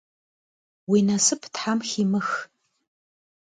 Vui 0.87 1.01
nasıp 1.07 1.41
them 1.55 1.79
ximıx! 1.89 2.29